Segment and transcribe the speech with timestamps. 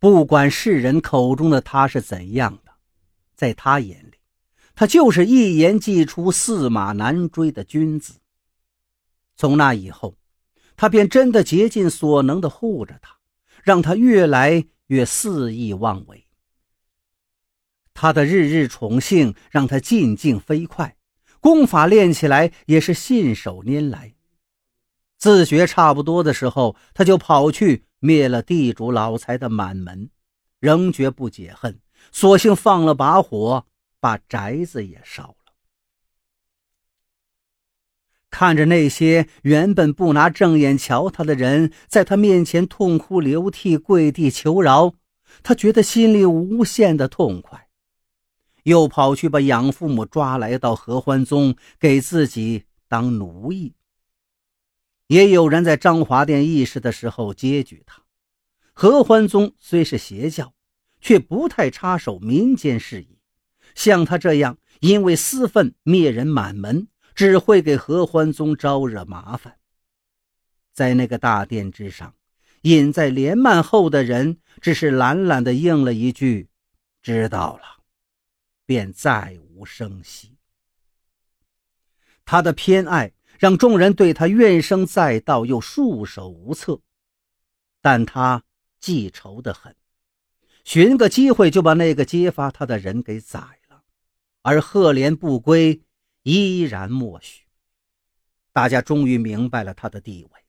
[0.00, 2.72] 不管世人口中的他是怎样的，
[3.36, 4.14] 在他眼里，
[4.74, 8.14] 他就是一言既出，驷马难追的君子。
[9.36, 10.16] 从那以后，
[10.74, 13.18] 他便真的竭尽所能的护着他，
[13.62, 16.26] 让他越来越肆意妄为。
[17.92, 20.96] 他的日日宠幸让他进境飞快，
[21.40, 24.14] 功法练起来也是信手拈来。
[25.20, 30.08] 自学差不多的时候，他就跑去灭了地主老财的满门，
[30.58, 31.78] 仍觉不解恨，
[32.10, 33.66] 索性放了把火，
[34.00, 35.34] 把宅子也烧了。
[38.30, 44.94] 看着那些原本不拿正眼瞧他的人，在他面前痛哭流涕、跪地求饶，
[45.42, 47.68] 他觉得心里无限的痛快，
[48.62, 53.74] 又跑去把养父母抓来到合欢宗，给自己当奴役。
[55.10, 58.02] 也有人在张华殿议事的时候揭举他。
[58.72, 60.54] 合欢宗虽是邪教，
[61.00, 63.18] 却不太插手民间事宜，
[63.74, 66.88] 像他这样因为私愤灭人满门。
[67.12, 69.58] 只会给合欢宗招惹麻烦。
[70.72, 72.14] 在那个大殿之上，
[72.62, 76.48] 隐在帘幔后的人只是懒懒地应了一句
[77.02, 77.82] ：“知道了”，
[78.64, 80.38] 便再无声息。
[82.24, 86.82] 他的偏爱让众人对他怨声载道，又束手无策。
[87.80, 88.44] 但他
[88.78, 89.74] 记仇得很，
[90.62, 93.84] 寻个机会就把那个揭发他的人给宰了，
[94.42, 95.80] 而赫连不归。
[96.22, 97.46] 依然默许。
[98.52, 100.40] 大家终于明白了他的地位，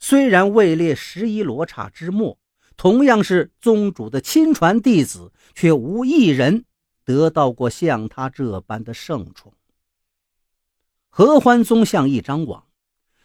[0.00, 2.40] 虽然位列十一罗刹之末，
[2.76, 6.64] 同样是宗主的亲传弟子，却无一人
[7.04, 9.55] 得到过像他这般的圣宠。
[11.18, 12.66] 合欢宗像一张网，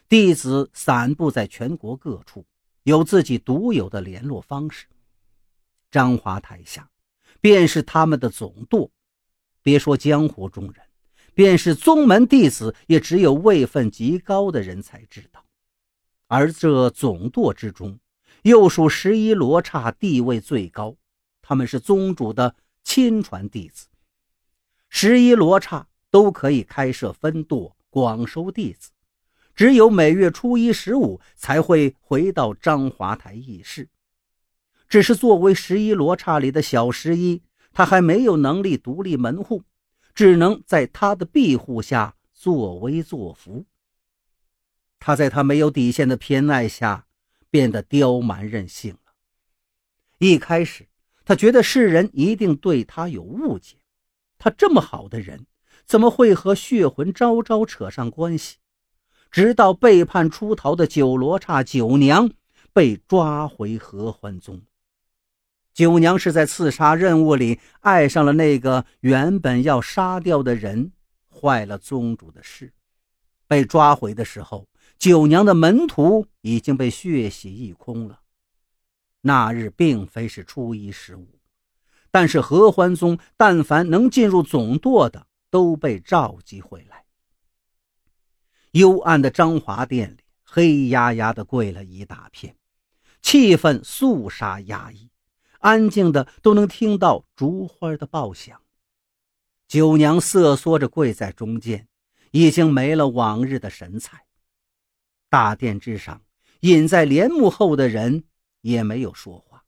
[0.07, 2.45] 弟子散布在全国各处，
[2.83, 4.87] 有自己独有的联络方式。
[5.91, 6.89] 张华台下，
[7.41, 8.89] 便是他们的总舵。
[9.61, 10.75] 别说江湖中人。
[11.33, 15.43] 便是宗门弟子，也只有位分极高的人才知道。
[16.27, 17.99] 而这总舵之中，
[18.43, 20.95] 又属十一罗刹地位最高，
[21.41, 22.55] 他们是宗主的
[22.85, 23.87] 亲传弟子。
[24.87, 28.89] 十一罗刹都可以开设分舵，广收弟子，
[29.53, 33.87] 只有每月初一、十五才会回到章华台议事。
[34.89, 39.63] 只是作为十一罗刹里的小十一，他还没有能力独立门户。
[40.13, 43.65] 只能在他的庇护下作威作福。
[44.99, 47.07] 他在他没有底线的偏爱下，
[47.49, 49.13] 变得刁蛮任性了。
[50.17, 50.89] 一开始，
[51.23, 53.77] 他觉得世人一定对他有误解，
[54.37, 55.45] 他这么好的人，
[55.85, 58.57] 怎么会和血魂昭昭扯上关系？
[59.29, 62.29] 直到背叛出逃的九罗刹九娘
[62.73, 64.61] 被抓回合欢宗。
[65.73, 70.91] 九娘是在刺杀任务里爱上了那个原本要杀掉的人，
[71.29, 72.73] 坏了宗主的事。
[73.47, 74.67] 被抓回的时候，
[74.99, 78.19] 九娘的门徒已经被血洗一空了。
[79.21, 81.39] 那日并非是初一十五，
[82.11, 87.05] 但是合欢宗但凡能进入总舵的，都被召集回来。
[88.71, 92.55] 幽暗的张华殿里，黑压压的跪了一大片，
[93.21, 95.11] 气氛肃杀压抑。
[95.59, 98.59] 安静的都能听到烛花的爆响。
[99.67, 101.87] 九娘瑟缩着跪在中间，
[102.31, 104.25] 已经没了往日的神采。
[105.29, 106.23] 大殿之上，
[106.61, 108.23] 隐在帘幕后的人
[108.61, 109.63] 也没有说话。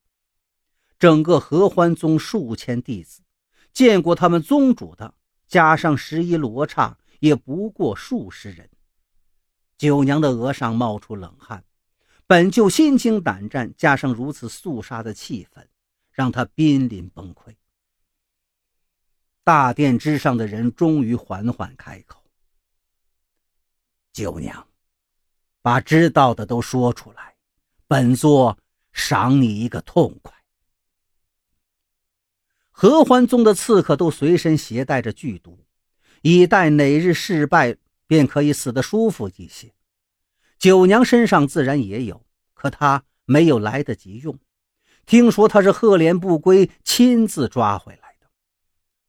[0.98, 3.22] 整个合欢宗数千弟子，
[3.72, 5.14] 见过他们宗主的，
[5.54, 8.68] 加上十一罗刹，也不过数十人。
[9.78, 11.64] 九娘的额上冒出冷汗，
[12.26, 15.64] 本就心惊胆战，加上如此肃杀的气氛。
[16.12, 17.56] 让他濒临崩溃。
[19.44, 22.24] 大殿之上的人终于缓缓开口
[24.14, 24.68] ：“九娘，
[25.62, 27.36] 把知道的都说出来，
[27.88, 28.58] 本座
[28.92, 30.34] 赏你一个痛快。”
[32.84, 35.58] 合欢宗的刺客都随身携带着剧毒，
[36.22, 37.78] 以待哪日事败，
[38.08, 39.72] 便可以死得舒服一些。
[40.60, 44.38] 九娘身上自然也有，可她没有来得及用。
[45.06, 48.28] 听说他是赫连不归亲自抓回来的。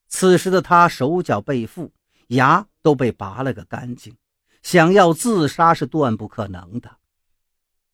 [0.07, 1.91] 此时的他手脚被缚，
[2.29, 4.17] 牙都被拔了个干净，
[4.63, 6.99] 想要自杀是断不可能的。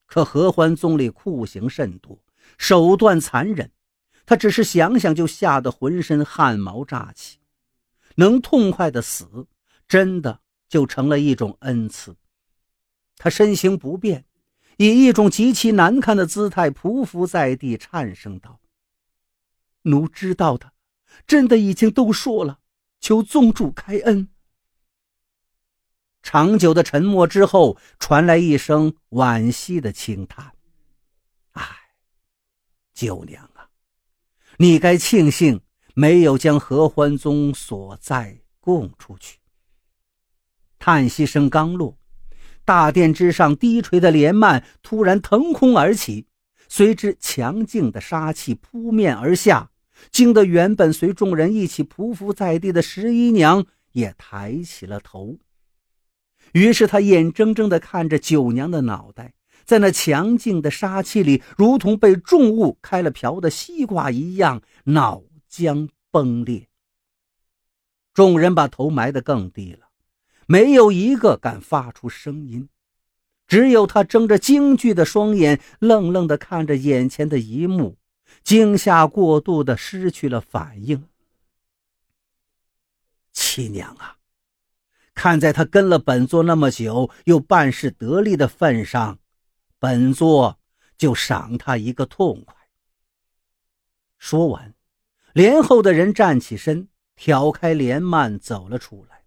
[0.05, 2.19] 可合欢宗里酷刑甚多，
[2.59, 3.71] 手段残忍，
[4.31, 7.41] 他只是想想就吓得浑身汗毛炸起。
[8.15, 9.49] 能痛快的死，
[9.88, 12.15] 真的就成了一种恩赐。
[13.17, 14.25] 他身形不变。
[14.77, 18.61] 以一种极其难看的姿态匍匐在地，颤声道
[19.82, 20.75] ：“奴知道的，
[21.26, 22.61] 真的已经都说了，
[23.00, 24.29] 求宗主开恩。
[26.23, 30.55] 长久的沉默之后，传来一声惋惜的轻叹
[31.53, 31.67] ：“唉，
[32.94, 33.50] 九娘，
[34.62, 35.62] 你该庆幸
[35.95, 39.39] 没有将合欢宗所在供出去。”
[40.79, 41.97] 叹息声刚落，
[42.67, 46.27] 大殿之上低垂的帘幔突然腾空而起，
[46.69, 49.71] 随之强劲的杀气扑面而下，
[50.11, 55.39] 惊得原本随众人一起匍匐在地的十一娘也抬起了头。
[56.53, 59.33] 于是他眼睁睁地看着九娘的脑袋，
[59.70, 66.67] 在那强劲的杀气里，如同被重物开了瓢的西瓜一样，脑浆崩裂。
[68.12, 69.90] 众人把头埋得更低了，
[70.49, 72.69] 没有一个敢发出声音，
[73.46, 77.96] 只有他睁着惊惧的双眼，愣愣地看着眼前的一幕，
[78.43, 81.05] 惊吓过度的失去了反应。
[83.32, 84.16] 七娘啊！
[85.14, 89.20] 看在他跟了本座那么久，又办事得力的份上，
[89.81, 90.61] 本座
[90.97, 92.55] 就赏他一个痛快。
[94.19, 94.75] 说完，
[95.32, 99.25] 帘后的人站起身，挑开帘幔走了出来。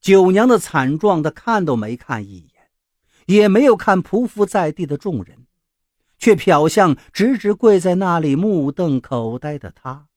[0.00, 2.70] 九娘的惨状，他看都没看一眼，
[3.26, 5.46] 也没有看匍匐在地的众人，
[6.18, 10.08] 却瞟向直直跪在那里目瞪口呆的他。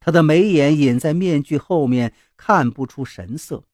[0.00, 3.64] 他的眉眼隐在面具后面，看不出神色，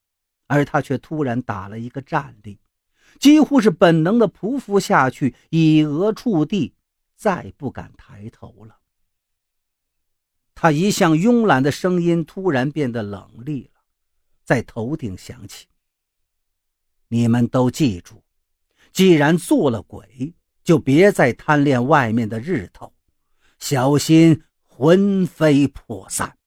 [0.48, 2.58] 而他却突然打了一个战栗，
[3.18, 6.74] 几乎是本能的匍匐下去，以额触地，
[7.16, 8.78] 再不敢抬头了。
[10.54, 13.80] 他一向慵懒的声音突然变得冷厉了，
[14.44, 15.66] 在头顶响起
[17.08, 18.22] ：“你们都记住，
[18.92, 22.92] 既然做了鬼，就别再贪恋外面的日头，
[23.58, 24.42] 小心。”
[24.72, 26.38] 魂飞魄散，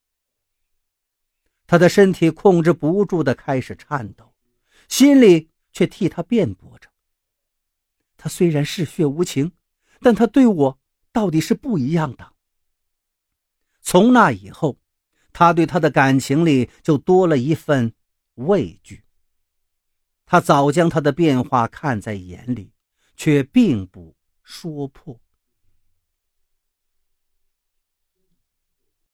[1.67, 4.33] 他的身体控制不住的开始颤抖，
[4.89, 6.87] 心里却替他辩驳着。
[8.15, 9.51] 他虽然嗜血无情，
[9.99, 10.79] 但他对我
[11.11, 12.31] 到底是不一样的。
[13.81, 14.79] 从那以后，
[15.33, 17.93] 他对他的感情里就多了一份
[18.35, 19.03] 畏惧。
[20.25, 22.71] 他早将他的变化看在眼里，
[23.17, 25.19] 却并不说破。